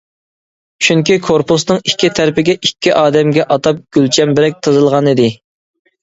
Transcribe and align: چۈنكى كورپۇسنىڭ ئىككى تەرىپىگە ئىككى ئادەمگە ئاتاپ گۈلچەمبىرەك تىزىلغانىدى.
چۈنكى 0.85 1.17
كورپۇسنىڭ 1.25 1.81
ئىككى 1.91 2.09
تەرىپىگە 2.19 2.55
ئىككى 2.57 2.93
ئادەمگە 3.01 3.45
ئاتاپ 3.57 3.83
گۈلچەمبىرەك 3.99 4.57
تىزىلغانىدى. 4.69 5.29